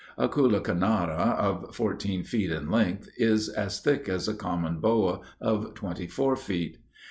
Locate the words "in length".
2.51-3.11